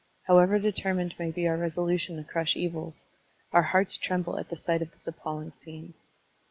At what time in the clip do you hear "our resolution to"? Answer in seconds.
1.47-2.23